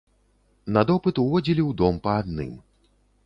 На 0.77 0.81
допыт 0.91 1.15
уводзілі 1.25 1.63
ў 1.69 1.79
дом 1.81 1.95
па 2.07 2.17
адным. 2.25 2.51